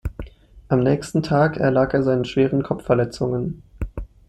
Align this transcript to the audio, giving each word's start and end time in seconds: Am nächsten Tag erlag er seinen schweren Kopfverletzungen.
Am 0.67 0.79
nächsten 0.79 1.21
Tag 1.21 1.57
erlag 1.57 1.93
er 1.93 2.01
seinen 2.01 2.25
schweren 2.25 2.63
Kopfverletzungen. 2.63 3.61